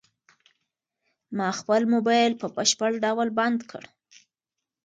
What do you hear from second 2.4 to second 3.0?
په بشپړ